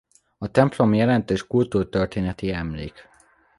A 0.37 0.47
templom 0.51 0.93
jelentős 0.93 1.47
kultúrtörténeti 1.47 2.51
emlék. 2.51 3.09